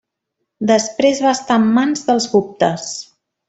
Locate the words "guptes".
2.35-2.91